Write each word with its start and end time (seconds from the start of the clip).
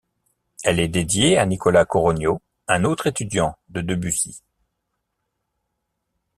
Elle 0.63 0.79
est 0.79 0.87
dédiée 0.87 1.37
à 1.37 1.45
Nicolas 1.45 1.85
Coronio, 1.85 2.41
un 2.67 2.85
autre 2.85 3.05
étudiant 3.05 3.55
de 3.69 3.81
Debussy. 3.81 4.41